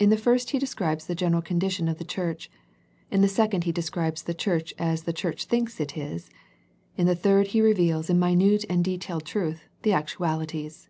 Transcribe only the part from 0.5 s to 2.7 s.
He describes the general condition of the church.